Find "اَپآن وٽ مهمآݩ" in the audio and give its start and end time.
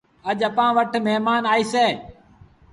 0.49-1.47